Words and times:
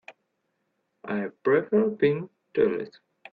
I 1.05 1.27
prefer 1.43 1.91
pink 1.91 2.31
toilets. 2.55 2.99